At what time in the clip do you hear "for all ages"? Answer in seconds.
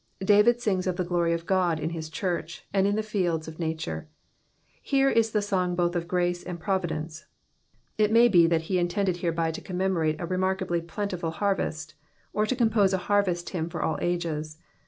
13.69-14.57